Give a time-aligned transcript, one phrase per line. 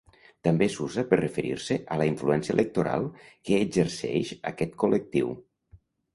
[0.45, 5.33] També s'usa per referir-se a la influència electoral que exerceix aquest col·lectiu.